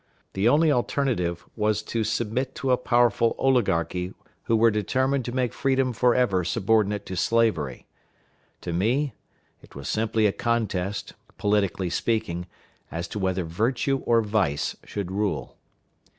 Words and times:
The 0.33 0.49
only 0.49 0.71
alternative 0.71 1.45
was 1.55 1.83
to 1.83 2.03
submit 2.03 2.55
to 2.55 2.71
a 2.71 2.75
powerful 2.75 3.35
oligarchy 3.37 4.15
who 4.45 4.55
were 4.57 4.71
determined 4.71 5.25
to 5.25 5.31
make 5.31 5.53
freedom 5.53 5.93
forever 5.93 6.43
subordinate 6.43 7.05
to 7.05 7.15
slavery. 7.15 7.85
To 8.61 8.73
me 8.73 9.13
it 9.61 9.75
was 9.75 9.87
simply 9.87 10.25
a 10.25 10.31
contest, 10.31 11.13
politically 11.37 11.91
speaking, 11.91 12.47
as 12.89 13.07
to 13.09 13.19
whether 13.19 13.43
virtue 13.43 14.01
or 14.07 14.23
vice 14.23 14.75
should 14.83 15.11
rule. 15.11 15.55